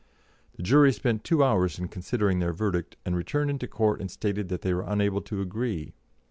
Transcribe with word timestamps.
The 0.55 0.63
jury 0.63 0.91
spent 0.93 1.23
two 1.23 1.43
hours 1.43 1.77
in 1.77 1.87
considering 1.87 2.39
their 2.39 2.53
verdict, 2.53 2.97
and 3.05 3.15
returned 3.15 3.51
into 3.51 3.67
court 3.67 4.01
and 4.01 4.09
stated 4.09 4.49
that 4.49 4.61
they 4.63 4.73
were 4.73 4.81
unable 4.87 5.21
to 5.21 5.41
agree. 5.41 5.93